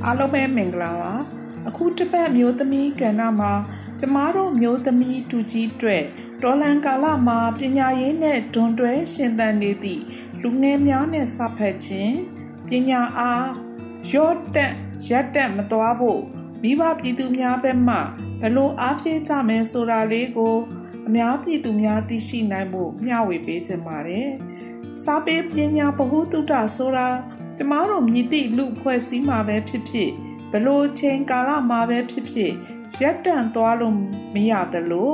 [0.05, 1.13] အားလုံးပဲမင်္ဂလာပါ
[1.69, 3.53] အခုတစ်ပတ်မျိုးသမီးကဏ္ဍမှာ
[4.01, 6.05] ကျမတို့မျိုးသမီးတူကြီးတွေ့
[6.43, 10.03] တော်လန်ကာလမှာပညာရေးနဲ့ဒွန်တွဲရှင်သန်နေသည့်
[10.43, 12.17] လူငယ်များနဲ့စဖက်ခြင်း
[12.69, 13.47] ပညာအား
[14.13, 14.75] ရော့တက်
[15.09, 16.23] ရက်တက်မသွားဖို့
[16.63, 17.97] မိဘပြည်သူများဘက်မှ
[18.41, 20.57] ဘလို့အားဖြည့်ကြမယ်ဆိုတာလေးကို
[21.07, 24.29] အများပြည်သူများသိရှိနိုင်ဖို့မျှဝေပေးခြင်းပါတယ်။
[25.03, 27.09] စာပေပညာဗဟုသုတဆိုတာ
[27.59, 30.11] ကျမတို့မြည်သည့်လူဖွဲ့စည်းမှာပဲဖြစ်ဖြစ်
[30.53, 32.53] ဘလို့ချိန်ကာလမှာပဲဖြစ်ဖြစ်
[33.01, 33.97] ရက်တန့်သွားလို့
[34.35, 35.13] မရသလို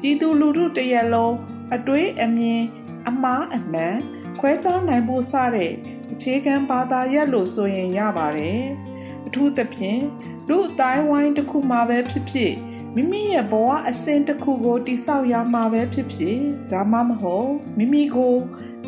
[0.00, 1.34] ပြည်သူလူထုတရက်လုံး
[1.74, 2.62] အတွေးအမြင်
[3.08, 3.96] အမားအမှန်
[4.40, 5.72] ခွဲခြားနိုင်ဖို့စတဲ့
[6.12, 8.87] အခြေခံဘာသာရပ်လို့ဆိုရင်ရပါတယ်
[9.28, 10.02] အထူးသဖြင့်
[10.48, 12.52] လူအတိုင်းဝိုင်းတစ်ခုမှာပဲဖြစ်ဖြစ်
[12.94, 16.38] မိမိရဲ့ဘဝအစဉ်တစ်ခုကိုတိဆောက်ရမှာပဲဖြစ်ဖြစ်
[16.72, 18.36] ဒါမှမဟုတ်မိမိကို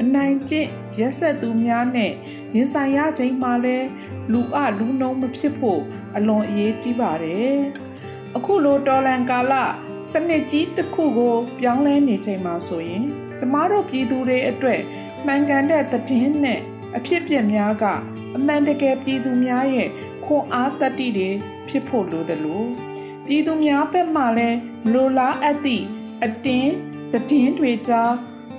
[0.01, 0.69] အနိုင်ကျင့်
[0.99, 2.13] ရက်ဆက်သူများနဲ့
[2.55, 3.79] ရင်ဆိုင်ရချိန်မှာလဲ
[4.33, 5.81] လူအလူနှုံမဖြစ်ဖို့
[6.17, 7.57] အလွန်အရေးကြီးပါတယ်
[8.37, 9.55] အခုလိုတော်လန်ကာလ
[10.11, 13.05] စနစ်ကြီးတစ်ခုကို ပြောင်းလဲနေချိန်မှာဆိုရင်
[13.39, 14.81] ကျမတို့ပြည်သူတွေအတွက်
[15.27, 16.61] မှန်ကန်တဲ့သတင်းနဲ့
[16.97, 17.87] အဖြစ်ပြက်များက
[18.37, 19.89] အမှန်တကယ်ပြည်သူများရဲ့
[20.33, 21.31] ခွန်အားတတ္တိတွေ
[21.69, 22.69] ဖြစ်ဖို့လိုတယ်လို့
[23.27, 24.59] ပြည်သူများဘက်မှလည်း
[24.93, 25.85] လိုလားအပ်သည့်
[26.25, 26.73] အတင်း
[27.13, 28.13] သတင်းတွေကြား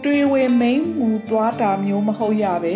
[0.04, 2.76] တွေဝေမိန်မူသွားတာမျိုးမဟုတ်ရပဲ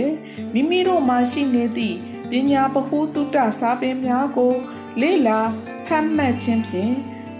[0.53, 1.97] မိမိတို့မှရှိနေသည့်
[2.29, 4.53] ပညာပဟုတုတစာပေများကို
[5.01, 5.39] လေ့လာ
[5.85, 6.93] ဖတ်မှတ်ခြင်းဖြင့်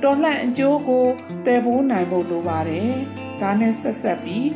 [0.04, 1.06] တော်လှန်အကျိုးကို
[1.46, 2.92] တည်ဖို့နိုင်ဖို့လိုပါတယ်။
[3.42, 4.48] ဒါနဲ့ဆက်ဆက်ပြီး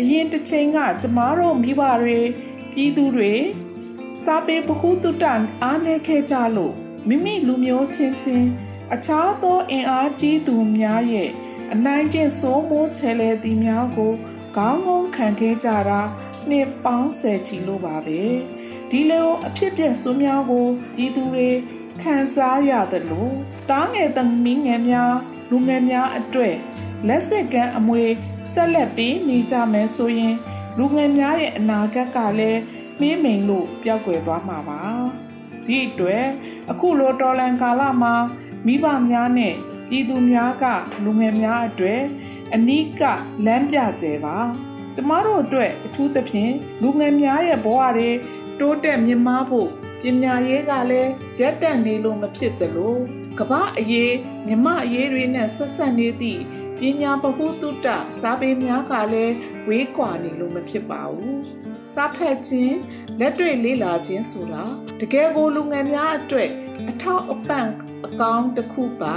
[0.00, 2.18] အရင်တစ်ချိန်ကကျမတို့မိဘတွေ
[2.74, 3.32] ပြည်သူတွေ
[4.24, 5.24] စာပေပဟုတုတ
[5.62, 6.74] အားနည်းခဲ့ကြလို့
[7.08, 8.48] မိမိလူမျိုးချင်းချင်း
[8.94, 11.30] အခြားသောအင်အားကြီးသူများရဲ့
[11.72, 14.12] အနိုင်ကျင့်စိုးမိုးချဲလဲသည်များကို
[14.56, 16.00] ခေါင်းငုံခံခဲ့ကြတာ
[16.48, 18.22] နှစ်ပေါင်းဆယ်ချီလို့ပါပဲ
[18.90, 21.48] ဒီလိုအဖြစ်ပြက်ဆိုးများကိုကြီးသူတွေ
[22.02, 23.28] ခံစားရသလို
[23.70, 25.14] တားငယ်သမီးငယ်များ
[25.50, 26.54] လူငယ်များအတွေ့
[27.06, 28.04] လက်စစ်ကမ်းအမွေ
[28.52, 30.34] ဆက်လက်ပြီးနေကြမယ်ဆိုရင်
[30.78, 32.60] လူငယ်များရဲ့အနာဂတ်ကလည်း
[33.00, 34.80] မင်းမိန်လို့ပျောက်ကွယ်သွားမှာပါ
[35.66, 36.24] ဒီအတွက်
[36.70, 38.14] အခုလိုတော်လန်ကာလမှာ
[38.66, 39.54] မိဘများနဲ့
[39.88, 40.64] ပြည်သူများက
[41.04, 42.00] လူငယ်များအတွက်
[42.54, 43.02] အနိက
[43.46, 44.38] လမ်းပြကျဲပါ
[44.94, 48.10] ကျမတို့အတွက်အထူးသဖြင့်လူငယ်များရဲ့ဘဝတွေ
[48.60, 49.68] တိုးတက်မြင့်မားဖို့
[50.02, 52.96] ပညာရေးကလည်းရက်တန့်နေလို့မဖြစ်သလို
[53.38, 54.14] ကမ္ဘာအရေး
[54.46, 56.40] မြမအရေးတွေနဲ့ဆက်ဆက်နေသည့်
[56.78, 57.86] ပညာပဟုတုတ
[58.20, 59.34] စာပေများကလည်း
[59.68, 62.76] ဝေးကွာနေလို့မဖြစ်ပါဘူး စာဖတ်ခြင်း
[63.20, 64.64] လက်တွေ့လေ့လာခြင်းဆိုတာ
[65.00, 66.50] တကယ်ကိုလူငယ်များအတွက်
[66.88, 67.68] အထောက်အပံ့
[68.06, 69.16] အကောင်းတစ်ခုပါ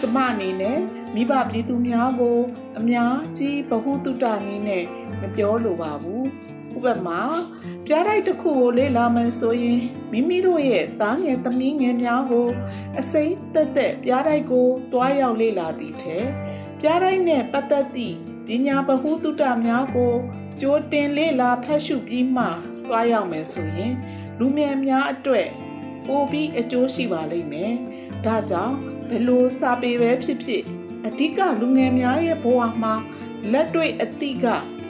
[0.00, 0.78] ကျမအနေနဲ့
[1.14, 2.38] မိဘပြည်သူများကို
[2.78, 4.84] အများကြီးဗဟုသုတနည်းနဲ့
[5.20, 6.24] မပြောလိုပါဘူး
[6.76, 7.20] ဥပမာ
[7.86, 9.80] ပြားတိုက်တစ်ခုကိုလေ့လာမယ်ဆိုရင်
[10.12, 12.48] မိမိတို့ရဲ့သားငယ်သမီးငယ်များကို
[12.98, 16.18] အစိမ့်သက်သက်ပြားတိုက်ကိုတွားရောက်လေ့လာသည့်ထဲ
[16.80, 20.14] ပြားတိုက်နဲ့ပတ်သက်သည့် ပညာဗဟုသုတများကို
[20.60, 22.44] ကြိုတင်လေ့လာဖတ်ရှုပြီးမှ
[22.88, 23.94] တွားရောက်မယ်ဆိုရင်
[24.38, 25.48] လူမြင်များအတွက်
[26.06, 27.72] ပိုပြီးအကျိုးရှိပါလိမ့်မယ်။
[28.24, 28.76] ဒါကြောင့်
[29.10, 30.62] ဘလို့စာပေပဲဖြစ်ဖြစ်
[31.06, 32.94] အဓိကလူငယ်များရဲ့ဘဝမှာ
[33.52, 34.46] လက်တွေ့အသည့်က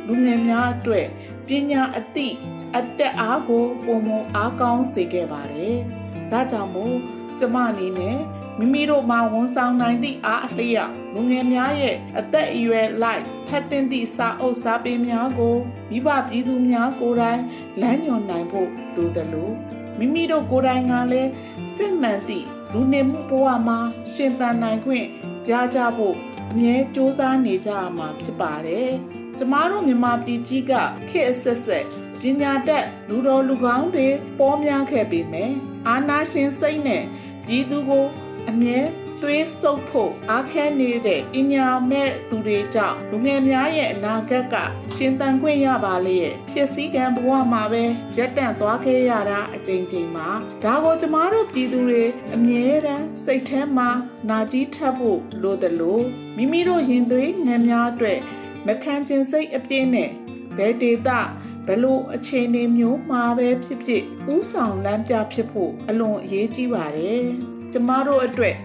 [0.06, 1.06] လူငယ်များအတွက်
[1.48, 2.34] ပညာအသည့်
[2.76, 5.76] အတက်အားကိုပုံမအားကောင်းစေခဲ့ပါတယ်။
[6.30, 6.96] ဒါကြောင့်မို့
[7.38, 8.18] ကျမအနေနဲ့
[8.58, 15.56] မိမိတို့မှာဝန်ဆောင်နိုင်သည့်အားအလျောက် လူငယ်များရဲ့အသက်အရွယ်လိုက်ဖတ်တင်သည့်စာအုပ်စာပေများကို
[15.90, 17.40] မိဘပြည်သူများကိုယ်တိုင်
[17.80, 19.54] လမ်းညွှန်နိုင်ဖို့လိုတယ်လို့
[19.98, 21.30] မိမိတို့ကိုယ်တိုင်ကလည်း
[21.74, 23.78] စစ်မှန်သည့်လူနေမှုဘဝမှာ
[24.12, 25.06] ရှင်သန်နိုင်ခွင့်
[25.50, 26.16] ရကြဖို့
[26.50, 28.88] အမြဲစ조사နေကြရမှာဖြစ်ပါတယ်။
[29.38, 30.72] ကျမတို့မြန်မာပြည်ကြီးက
[31.10, 31.84] ခေတ်အဆက်ဆက်
[32.20, 35.54] ပညာတတ်လူတော်လူကောင်းတွေပေါ်များခဲ့ပေမယ့်
[35.88, 37.02] အာနာရှင်စိတ်နဲ့
[37.46, 38.04] ပြည်သူကို
[38.50, 38.78] အမြဲ
[39.24, 44.54] သွေးဆုပ်ဖို့အားခဲနေတဲ့ပညာမဲ့သူတွေကြောင့်လူငယ်များရဲ့အနာဂတ်က
[44.94, 47.84] ရှင်သန်ခွင့်ရပါလေရဲ့ဖြစ်စည်းကံဘဝမှာပဲ
[48.16, 50.28] ရက်တန့်သွားခဲ့ရတာအကြိမ်ကြိမ်မှာ
[50.64, 52.02] ဒါကိုကျမတို့ပြည်သူတွေ
[52.34, 53.88] အမြဲတမ်းစိတ်ထဲမှာ
[54.30, 56.04] နာကြီးထပ်ဖို့လိုတယ်လို့
[56.36, 58.18] မိမိတို့ရင်သွေးငယ်များအတွက်
[58.66, 60.10] မခံကျင်စိတ်အပြည့်နဲ့
[60.56, 61.20] ဘယ်ဒေတာ
[61.66, 64.02] ဘလို့အခြေအနေမျိုးမှာပဲဖြစ်ဖြစ်
[64.34, 67.24] ဥဆောင်လမ်းပြဖြစ်ဖို့အလွန်အရေးကြီးပါတယ်
[67.72, 68.56] ကျမတို့အတွက်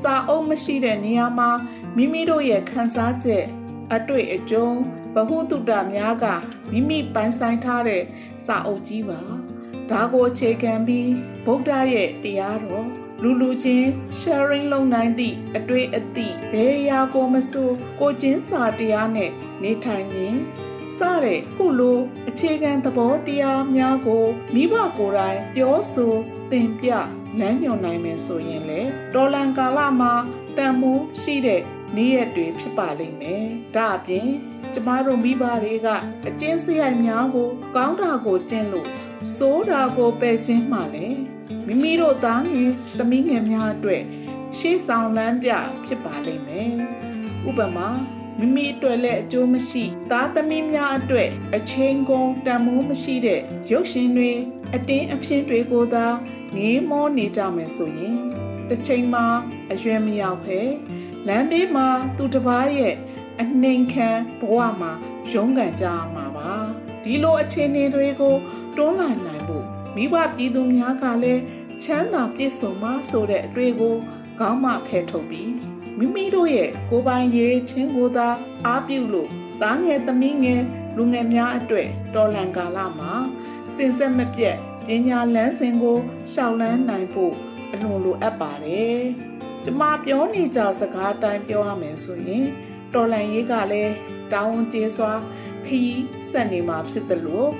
[0.00, 1.50] စာအုပ်မရှိတဲ့နေရာမှာ
[1.96, 3.44] မိမိတို့ရဲ့ခန်းစားချက်
[3.94, 4.68] အတွေ့အကြုံ
[5.14, 6.24] ဗဟုသုတများက
[6.70, 8.02] မိမိပိုင်ဆိုင်ထားတဲ့
[8.46, 9.20] စာအုပ်ကြီးပါ
[9.90, 11.10] ဒါကိုအခြေခံပြီး
[11.46, 12.86] ဗုဒ္ဓရဲ့တရားတော်
[13.22, 13.88] လူလူချင်း
[14.20, 17.70] sharing လုပ်နိုင်သည့်အတွေ့အသည့်ဘယ်ရာကိုမဆို
[18.00, 19.30] ကိုချင်းစာတရားနဲ့
[19.62, 20.38] နေထိုင်ခြင်း
[20.96, 21.98] စတဲ့ခုလို
[22.28, 24.24] အခြေခံသဘောတရားများကို
[24.54, 26.14] မိဘကိုယ်တိုင်ပြောဆို
[26.50, 26.90] သင်ပြ
[27.40, 28.80] လမ်းညွှန်နိုင်မယ်ဆိုရင်လေ
[29.14, 30.12] တော်လန်ကာလမှာ
[30.56, 31.62] တန်မိုးရှိတဲ့
[31.96, 34.28] နေ့ရက်တွေဖြစ်ပါလိမ့်မယ်ဒါအပြင်
[34.74, 35.88] ကျမတို့မိဘတွေက
[36.28, 38.88] အကျဉ်းစရိုက်များကို ကောင်းတာကိုကျင့်လို့
[39.36, 41.18] စိုးတာကိုပယ်ခြင်းမှလည်း
[41.66, 44.02] မိမိတို့သားငယ်သမီးငယ်များအတွက်
[44.58, 45.50] ရှေးဆောင်လမ်းပြ
[45.86, 46.70] ဖြစ်ပါလိမ့်မယ်
[47.48, 47.88] ဥပမာ
[48.40, 54.32] မိမိအတွက်လည်းအကျိုးမရှိသားသမီးများအတွက်အချင်းကုန်တန်မိုးမရှိတဲ့ရုပ်ရှင်တွေ
[54.74, 56.06] အတင်းအဖြစ်တွေကိုသာ
[56.56, 58.16] ငေးမောနေကြမယ်ဆိုရင်
[58.68, 59.26] တစ်ချိန်မှာ
[59.72, 60.60] အရွယ်မရောက်ဖဲ
[61.26, 62.94] လမ်းဘေးမှာသူတစ်ပားရဲ့
[63.40, 64.08] အနှိမ်ခံ
[64.40, 64.92] ဘဝမှာ
[65.32, 66.52] ရုန်းကန်ကြရမှာပါ
[67.04, 68.34] ဒီလိုအခြေအနေတွေကို
[68.76, 71.42] တွန်းလှန်နိုင်ဖို့မိဘပြည်သူများကလည်း
[71.82, 73.94] ချမ်းသာပြည့်စုံမှဆိုတဲ့အတွေ့ကို
[74.38, 75.50] ခေါင်းမဖဲထုတ်ပြီး
[75.98, 78.28] မိမိတို့ရဲ့ကိုယ်ပိုင်ရေးချင်းကိုသာ
[78.66, 79.30] အားပြုလို့
[79.62, 80.62] သားငယ်သမီးငယ်
[80.96, 83.12] လူငယ်များအတွက်တော်လန်ကာလမှာ
[83.74, 84.56] စင်ဆက်မပြတ်
[84.86, 85.98] ပညာလန်းစဉ်ကို
[86.32, 87.34] ရှောက်လန်းနိုင်ဖို့
[87.72, 88.98] အလွန်လိုအပ်ပါတယ်။
[89.64, 92.46] ကျမပြောနေကြစကားတိုင်းပြောရမယ်ဆိုရင်
[92.94, 93.94] တော်လန်ရေးကလည်း
[94.32, 95.12] တောင်းကျေးစွာ
[95.66, 95.98] ခီး
[96.30, 97.50] ဆက်နေမှာဖြစ်တယ်လို့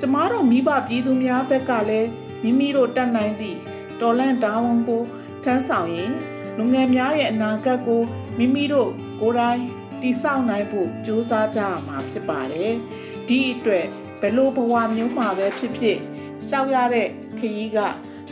[0.00, 2.08] ကျမတို့မိဘပြည်သူများဘက်ကလည်း
[2.42, 3.58] မိမိတို့တတ်နိုင်သည့်
[4.00, 5.02] တော်လန်တာဝန်ကို
[5.44, 6.12] ထမ်းဆောင်ရင်
[6.58, 8.02] လူငယ်များရဲ့အနာဂတ်ကို
[8.38, 8.90] မိမိတို့
[9.20, 9.62] ကိုယ်တိုင်
[10.02, 12.72] တည်ဆောက်နိုင်ဖို့ကြိုးစားကြရမှာဖြစ်ပါတယ်။
[13.28, 13.86] ဒီအတွက်
[14.20, 15.98] ဘယ်လိုဘဝမျိုးမှာပဲဖြစ်ဖြစ်
[16.46, 17.78] ရှောက်ရတဲ့ခရီးက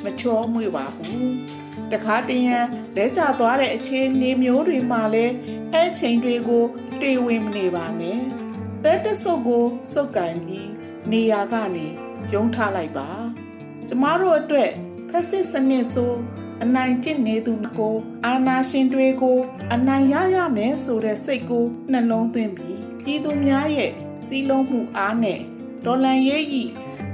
[0.05, 1.27] မချောမွေ့ပါဘူး။
[1.93, 2.59] တခါတရံ
[2.97, 5.35] လဲကျသွားတဲ့အခြေအနေမျိုးတွေမှာလည်း
[5.73, 6.65] အဲချိန်တွေကို
[7.01, 8.21] တွေ့ဝင်မနေပါနဲ့။
[8.85, 10.71] တဲတဆုပ်ကိုစုပ်ကင်ပြီး
[11.11, 11.87] နေရာကနေ
[12.35, 13.09] ယုံထားလိုက်ပါ။
[13.89, 14.71] ကျမတို့အတွက်
[15.09, 16.15] ဖက်စစ်စနစ်ဆို
[16.63, 19.39] အနိုင်ကျင့်နေသူကိုအာနာရှင်တွေကို
[19.75, 23.93] အနိုင်ရရမယ်ဆိုတဲ့စိတ်ကိုနှလုံးသွင်းပြီးပြည်သူများရဲ့
[24.27, 25.41] စီးလုံးမှုအားနဲ့
[25.85, 26.65] ဒေါ်လန်ရေးဤ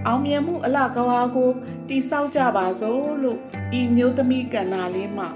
[0.07, 1.50] အောင်မြင်မှုအလကားဝါကို
[1.88, 3.38] တိဆောက်ကြပါစို့လို့
[3.78, 5.26] ဤမျိုးသမီးကဏ္ဍလေးမှ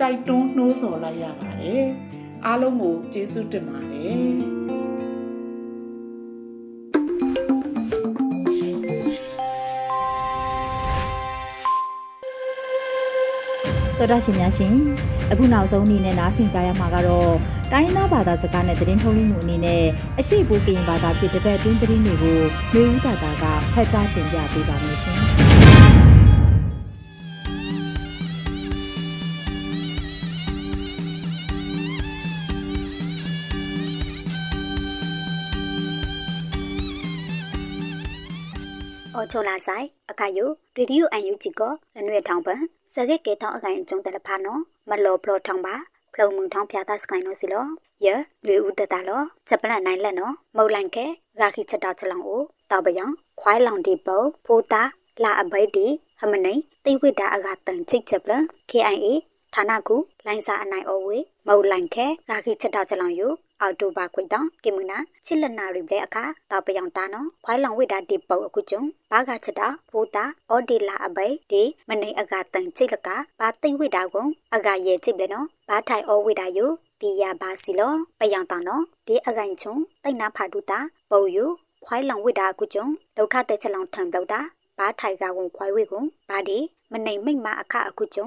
[0.00, 1.86] တိုက်တွန်းနှိုးဆော်လိုက်ရပါတယ်
[2.46, 4.51] အားလုံးကိုကျေးဇူးတင်ပါတယ်
[14.02, 14.74] တော်တာရှင်များရှင်
[15.32, 17.32] အခုနောက်ဆုံးအနေနဲ့နားဆင်ကြရမှာကတော့
[17.72, 19.82] တိုင်းရင်းသားဘာသာစကားနဲ့သတင်းထုတ်လွှင့်မှုအနေနဲ့
[20.18, 22.38] အရှိဘူကရင်ဘာသာဖြစ်တဲ့ဘက်တွင်းသတင်းတွေကို
[22.72, 25.51] မျိုးဦးတာတာကဖတ်ကြားတင်ပြပေးပါမယ်ရှင်
[39.16, 42.60] အော်ချိုလာဆိုင်အခါယိုရေဒီယိုအန်ယူဂျီကိုလနွေထောင်ပန်
[42.92, 45.74] စကကေထောင်းအကိုင်ကျုံတယ်ဖာနော်မလောဖလောထောင်းပါ
[46.12, 47.64] ဖလုံမှုထောင်းဖျားသားစကိုင်နော်စီလော
[48.04, 48.06] ယ
[48.46, 51.06] ရွေဦးတတလောချက်ပလန်နိုင်လက်နော်မုတ်လန်ခဲ
[51.40, 53.04] ဂါခိချက်တော်ချလောင်အိုတောက်ပယံ
[53.40, 54.82] ခွိုင်းလောင်ဒီပုဖိုးတာ
[55.22, 55.86] လာအဘိတီ
[56.20, 58.32] ဟမနိတိဝိတာအကတန်ချိတ်ချက်ပလ
[58.70, 59.06] KIA
[59.54, 59.96] ဌာနကူ
[60.26, 63.28] လိုင်းစာအနိုင်အဝေမုတ်လန်ခဲဂါခိချက်တော်ချလောင်ယူ
[63.62, 73.08] အော်တိုဘာခွိတောင်ကေမနာချစ်လနာရီဘလက်အခါတောက်ပယံတာနော်ခွိုင်းလောင်ဝိတာဒီပုအခုကျုံဘာကချက်တာဖိုးတာအော်ဒီလာအဘိဒီမနိအကတန်ချိတ်လက
[73.40, 76.66] ဘာသိဝိတာကုံအကရဲ့ချိတ်ဘလက်နော်ဘာထိုင်အော်ဝိတာယူ
[77.00, 80.78] တီယာဘာစီလောပယံတာနော်ဒီအကိုင်ချုံတိတ်နာဖာဒူတာ
[81.10, 81.44] ပုံယူ
[81.84, 84.40] ခွိုင်းလောင်ဝိတာအခုကျုံဒုက္ခတဲ့ချက်လောင်ထံပလောက်တာ
[84.78, 86.58] ဘာထိုင်ကကုံခွိုင်းဝိကုံဘာဒီ
[86.92, 88.26] မနိမိတ်မအခအခုကျုံ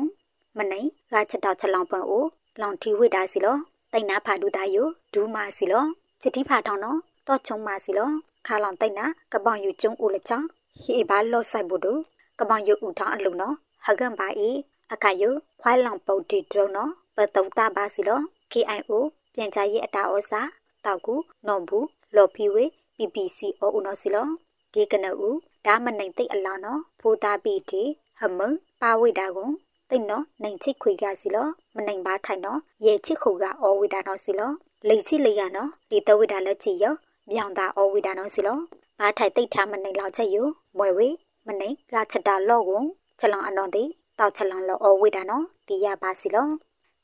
[0.57, 2.25] မနိဂါချက်တော့ချက်လောင်ပန်အို
[2.61, 3.57] လောင်ထီဝိတာစီလော
[3.97, 5.85] တိတ်နာဖာဒူတာယူဒူးမာစီလော
[6.21, 8.09] ချတိဖာထောင်းနော်တော့ချုံမာစီလော
[8.47, 10.47] ခါလောင်တိတ်နာကပောင်ယူကျုံဦးလချောင်း
[10.83, 11.93] ဟီဘာလော့ဆိုင်ဘူးဒူ
[12.39, 13.55] ကပောင်ယူဦးထောင်းအလုံနော်
[13.85, 14.49] ဟကန်ပါဤ
[14.91, 15.29] အခါယူ
[15.61, 18.19] ခွိုင်းလောင်ပုတ်တီဒရုံနော်ပတုတ်တာပါစီလော
[18.51, 18.91] KIO
[19.33, 20.41] ပြန်ကြားရေးအတာဩစာ
[20.85, 21.15] တောက်ကူ
[21.47, 22.63] နော်ဘူးလော်ဖီဝေ
[22.95, 24.27] PPC အိုဦးနော်စီလော
[24.73, 27.83] ဒီကနဦးဒါမနိုင်တိတ်အလောနော်ဖိုးသားပီတီ
[28.19, 29.51] ဟမန်ပါဝိတာကွန်
[29.89, 34.51] တိတ်နော်နိုင်ချစ်ခွေကစီလော မနိုင်ပါထိုင်နော်ရဲချစ်ခုကဩဝိတာနော်စီလော
[34.87, 36.95] လိတ်ချစ်လေးရနော်ဒီတဝိတာလက်ကြည့်ရော
[37.31, 38.57] မြောင်တာဩဝိတာနော်စီလော
[38.99, 40.41] ဘာထိုင်တိတ်ထားမနိုင်လောက်ချက်ယူ
[40.77, 41.07] မွယ်ဝေ
[41.47, 42.85] မနိုင်ကချက်တာလော့ကွန်
[43.19, 43.83] ချက်လောင်အနော်တိ
[44.19, 46.47] တောက်ချက်လောင်လောဩဝိတာနော်ဒီရပါစီလော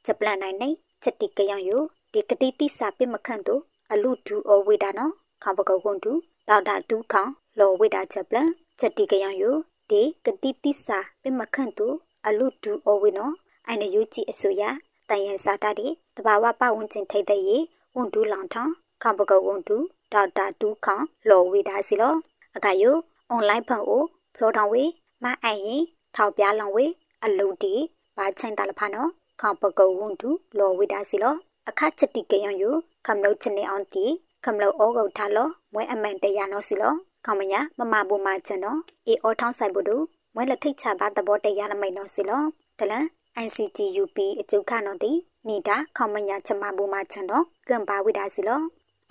[0.05, 0.69] ချက်ပလန်နိုင်နေ
[1.03, 1.77] ချက်တိကယောင်ယူ
[2.13, 5.11] ဒီကတိတိစာပိမခန့်တို့အလူဒူဩဝိတာနော်
[5.43, 6.11] ခါပကုတ်ကွန်တူ
[6.47, 7.25] ဒေါက်တာဒူးခေါ
[7.59, 9.51] လော်ဝိတာချက်ပလန်ချက်တိကယောင်ယူ
[9.89, 11.95] ဒီကတိတိစာပိမခန့်တို့
[12.27, 13.33] အလူဒူဩဝိနော်
[13.71, 14.63] အိုင်နယူကြည့်အစိုးရ
[15.09, 17.57] တန်ရန်စာတာဒီတဘာဝပဝန်းကျင်ထိတ်တဲ့ရေ
[17.95, 19.77] ဝန်ဒူလောင်ထောင်းခါပကုတ်ဝန်ဒူ
[20.13, 20.97] ဒေါက်တာဒူးခေါ
[21.29, 22.15] လော်ဝိတာစီလော
[22.55, 22.95] အခါယို
[23.29, 24.03] အွန်လိုင်းဖန်အို
[24.35, 24.83] ဖလိုတောင်ဝေ
[25.23, 25.83] မအိုင်ရင်
[26.15, 26.85] ထောက်ပြလောင်ဝေ
[27.23, 27.73] အလူတီ
[28.17, 29.09] ဘာချိုင်တလဖာနော်
[29.41, 31.35] ခါပကုတ်ဝန်ဒူလော်ဝိတာစီလော
[31.69, 32.63] အခချက်တိကယံယ
[33.05, 34.05] ခမလုတ်ချနေအောင်တီ
[34.45, 36.93] ခမလုတ်ဩဂုတ်ထားလောမွဲအမန်တရနောစီလော
[37.25, 38.75] ခမယမမဘူမာချန်နော
[39.07, 40.03] အေအောထောင်းဆိုင်ဘူးတို့
[40.35, 42.41] မွဲလက်ထိတ်ချပါတဘောတရလမိတ်နောစီလော
[42.79, 43.05] တလန်
[43.45, 45.11] ICTUP အကျုခနောတီ
[45.47, 48.61] နေတာခေါမညာချမဘူမချန်တော့ကံပါဝိဒါစီလော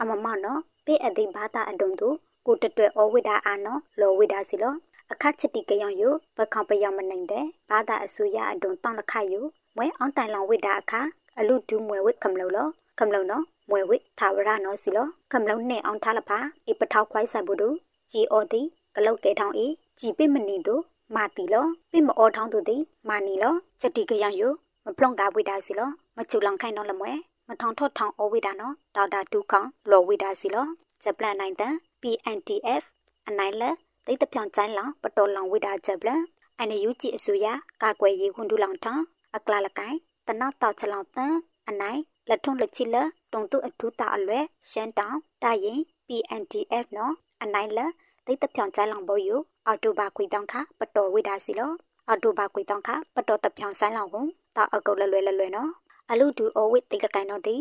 [0.01, 4.75] အမမနော်ပေးအသိဘာသာအဒုံတို့ကိုတတွဲဩဝိဒါအာနော်လောဝိဒါစီလော
[5.13, 6.03] အခက်ချက်တိကယောင်ယ
[6.37, 9.35] ပခေါပယောင်မနိုင်တဲ့ဘာသာအစိုးရအဒုံတောင်းလခယ
[9.77, 11.01] မွဲအောင်တိုင်လောင်ဝိဒါအခါ
[11.39, 17.77] အလူဒူးမွဲဝိကမလောလောကမလောနော်မွဲဝိသာဝရနော်စီလောကမလောနဲ့အောင်ထားလဖာအပထောက်ခွိုင်းဆိုင်ဘူးတို့
[18.13, 18.61] ဂျီအော်တီ
[18.97, 19.67] ကလုတ်ကဲထောင်းဤ
[20.01, 20.83] ကြည်ပိမနီတို့
[21.15, 22.77] မာတီလောပိမအောထောင်းတို့တိ
[23.09, 24.43] မာနီလောချက်တိကယောင်ယ
[24.85, 27.13] မပလုံကဝိဒါစီလောမချူလောင်ခိုင်နော်လမွဲ
[27.49, 30.67] မထောင်ထော့ထောင်အဝိဒါနော်ဒေါက်တာတူခေါလောဝိဒါစီလော
[31.03, 32.85] ဂျပလန်နိုင်တန် PNTF
[33.29, 36.23] အနိုင်လက်တိတ်တပြောင်ချိုင်းလောင်ပတော်လောင်ဝိဒါဂျပလန်
[36.59, 37.47] အန်ယူဂျီအစိုးရ
[37.83, 39.05] ကာကွယ်ရေးခွန်တူလောင်ထောင်း
[39.37, 39.97] အကလာလကိုင်
[40.27, 41.35] တနောက်တောက်ချလောင်တန်
[41.69, 42.97] အနိုင်လက်ထုံးလက်ချီလ
[43.33, 47.93] တုံတုအထူးတာအလွဲရှမ်းတောင်တာရင် PNTF နော်အနိုင်လက်
[48.27, 51.73] တိတ်တပြောင်ချိုင်းလောင်ဘောယူ အော်တိုဘာခွေတောင်ခပတော်ဝိဒါစီလော
[52.09, 55.71] အော်တိုဘာခွေတောင်ခပတော်တပြောင်ဆိုင်လောင်ကိုတာအကုတ်လွယ်လွယ်လွယ်နော်
[56.11, 57.57] အလူဒူအဝိတ်တိတ်ကကိုင်တော့ဒီ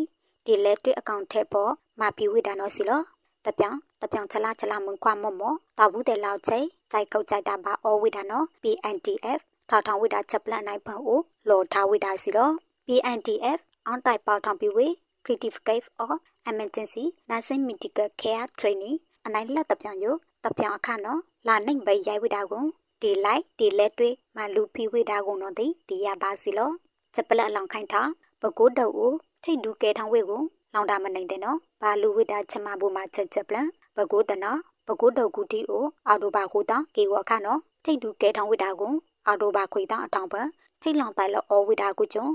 [0.45, 3.01] ဒီလက်တွေ့အကောင့်ထဲပေါ်မာပီဝိဒါနော်စီလော
[3.45, 6.59] တပြောင်တပြောင်ချလာချလာမွန်ခွာမော့မော့တာဘူးတဲ့လောက်ချိ
[6.91, 12.49] ကြိုက်ကုတ်ကြိုက်တာပါအဝိဒါနော် PNTF ထောက်ထောင်ဝိဒါချက်ပလန်နိုင်ဖန်အိုလော်ထားဝိဒါစီလော
[12.87, 14.87] PNTF အောင်တိုက်ပေါထောင်ပြီးဝေ
[15.25, 16.13] Creative Cave or
[16.49, 20.05] Emergency Nursing Medical Care Training အနိုင်လက်တပြောင်ယ
[20.43, 22.65] တပြောင်အခါနော်လာနိုင်ပဲရိုက်ဝိဒါကို
[23.01, 26.71] ဒီလိုက်ဒီလက်တွေမလူဖီဝိဒါကိုနော်ဒီရပါစီလော
[27.13, 28.09] ချက်ပလက်လောင်ခိုင်းထား
[28.41, 30.41] ပကိုးတုပ်ကိုထိတ်ဒူကဲထောင်းဝေကို
[30.73, 34.51] လောင်တာမနိုင်တဲ့နော်ဘာလူဝိတာချမဘူမှာချက်ချက်ပလန်ပကိုးတနာ
[34.87, 38.93] ပကိုးတုပ်ကူတီကိုအော်တိုဘာခိုတာကေဝခနော်ထိတ်ဒူကဲထောင်းဝိတာကို
[39.25, 40.35] အော်တိုဘာခွေတာအတောင်ပ
[40.81, 42.27] ထိတ်လောင်ပိုင်လောအော်ဝိတာကိုကျုံ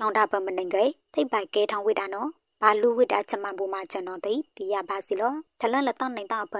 [0.00, 2.28] လောင်တာပမနိုင်ကေထိတ်ပိုင်ကဲထောင်းဝိတာနော်
[2.62, 6.54] ဘာလူဝိတာချမဘူမှာချက်နော်တိတီရပါစီလောထလန်လက်တော့နိုင်တာပ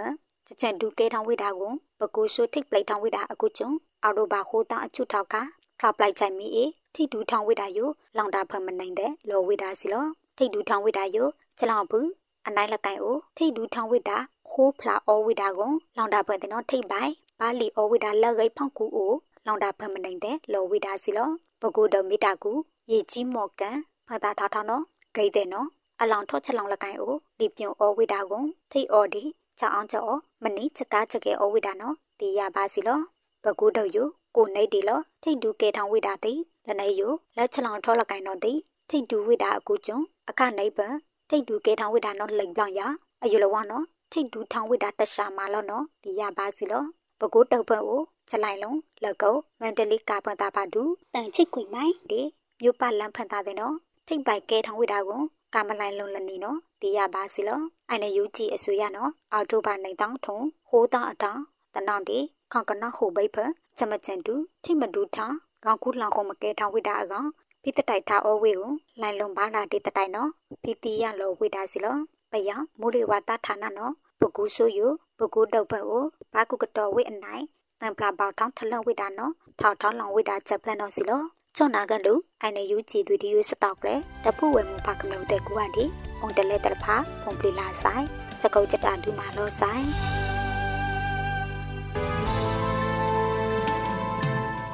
[0.48, 3.70] ချက်ချက်ဒူကဲထောင်းဝိတာကိုပကိုးရှိုးထိတ်ပလိုက်ထောင်းဝိတာအခုကျုံ
[4.02, 5.34] အော်တိုဘာခိုတာအချွတ်ထောက်က
[5.80, 10.06] ထောက်ပလိုက်ချိုင်မီအေထိဒူထောင်းဝိတာယိုလောင်တာဖမနိုင်တဲ့လောဝိတာစီလော
[10.36, 11.26] ထိဒူထောင်းဝိတာယို
[11.58, 12.08] ချက်လောင်ဘူး
[12.46, 14.16] အနိုင်လက်ကိုင်အိုထိဒူထောင်းဝိတာ
[14.50, 19.12] ခိုးဖလာအောဝိတာကိုလောင်တာဖတဲ့နော်ထိပိုင်ဘာလီအောဝိတာလက်ရိပ်ဖောက်ကူအို
[19.46, 21.30] လောင်တာဖမနိုင်တဲ့လောဝိတာစီလော
[21.62, 22.52] ပကူတော်မီတာကူ
[22.90, 23.76] ရေကြီးမော်ကန်
[24.08, 24.82] ဖတာထားထားနော်
[25.14, 25.68] ဂိတ်တဲ့နော်
[26.00, 29.22] အလောင်ထော့ချက်လောင်လက်ကိုင်အိုဒီပြုံအောဝိတာကိုထိအော်ဒီ
[29.60, 33.00] ချောင်းအောင်ကျော်မနီချက်ကားချက်ကဲအောဝိတာနော်တီရပါစီလော
[33.44, 36.32] ပကူတော်ယိုကိုနေဒီလောထိဒူကေထောင်ဝိတာတိ
[36.66, 38.52] လနေယိုလက်ချလောင်ထောလကိုင်တော့တိ
[38.90, 40.80] ထိဒူဝိတာအကူကျုံအခနေပ
[41.28, 42.80] ထိဒူကေထောင်ဝိတာနော်လိမ်ပလောင်ရ
[43.22, 46.84] အယူလဝနော်ထိဒူထောင်ဝိတာတရှာမာလောနော်ဒီရပါစီလော
[47.20, 50.82] ပကိုးတုပ်ဖက်ကိုချလိုက်လုံးလက်ကုတ်မန်တလီကာဖန်တာပါဒူ
[51.14, 52.20] တန်ချစ်ခွေမိုင်းဒီ
[52.60, 53.74] မြို့ပလန်ဖန်တာတဲ့နော်
[54.06, 55.20] ထိတ်ပိုက်ကဲထောင်ဝိတာကို
[55.54, 61.42] ကာမလိုင်လုံးလနီနော်ဒီရပါစီလော အိုင်နေယူကြည့်အစိုးရနော်အော်တိုဘာနိုင်တောင်းထုံဟိုးတောင်းအတောင်း
[61.74, 62.18] တနောင်ဒီ
[62.52, 63.36] ခေါကနာဟိုဘိဖ
[63.78, 65.26] ချမချန်တူထိမဒူထာ
[65.64, 67.28] ကောင်းခုလောင်ခုမကဲထောင်ဝိတာအကောင်
[67.62, 70.30] ဖိတတိုက်ထားအဝေကိုလိုင်လုံပါလာတေတတိုက်နော်
[70.62, 71.96] ဖိတီရလောဝိတာစီလော
[72.32, 74.80] ပယမိုးလေဝါတာဌာနနော်ပကူဆိုယ
[75.18, 77.44] ပကူတုတ်ဖက်ကိုဘာကုကတော်ဝိအနိုင်
[77.80, 81.20] တန်ပလာပေါထောင်းထလုံဝိတာနော်ထောက်ထောင်းလောင်ဝိတာချက်ပလန်နော်စီလော
[81.56, 85.84] ချွန်နာကလူအိုင်နေယူကြည်တွေဒီယူစတောက်လေတဖူဝဲမူပါကမလုံတဲ့ကူအန်ဒီ
[86.22, 88.04] အုံတလဲတလဖာပုံပလီလာဆိုင်
[88.42, 89.84] စကုတ်ချက်တာဒူမာလောဆိုင်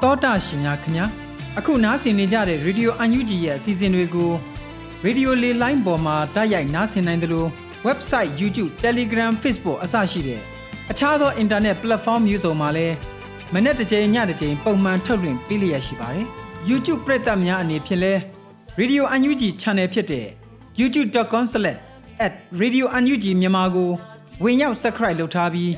[0.01, 1.05] တောတာရှင်များခင်ဗျာ
[1.57, 4.31] အခုနားဆင်နေကြတဲ့ Radio UNG ရဲ့အစီအစဉ်တွေကို
[5.05, 7.49] Radio လေလိုင်းပေါ်မှာတိုက်ရိုက်နားဆင်နိုင်တယ်လို့
[7.87, 10.41] website YouTube Telegram Facebook အစရှိတဲ့
[10.91, 12.95] အခြားသော internet platform မျိုးစုံမှာလည်း
[13.53, 16.25] မနေ့တစ်ကြိမ်ညတစ်ကြိမ်ပုံမှန်ထုတ်လွှင့်ပေးလျက်ရှိပါတယ်။
[16.69, 18.13] YouTube ပရိသတ်များအနေဖြင့်လဲ
[18.79, 20.27] Radio UNG Channel ဖြစ်တဲ့
[20.79, 23.89] youtube.com/radiounug မြန်မာကို
[24.43, 25.71] ဝင်ရောက် subscribe လုပ်ထားပြီး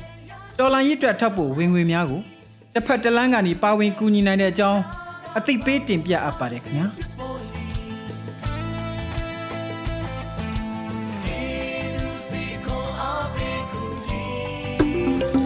[0.58, 2.20] တော်လိုင်းရစ်တွက်ထပ်ဖို့ဝင်ငွေများကို
[2.74, 4.80] တစ်ဖက်တစ်လမ်းကနေပါဝင်ကူညီနိုင်တဲ့အကြောင်း
[5.38, 6.86] အသိပေးတင်ပြအပ်ပါတယ်ခင်ဗျာ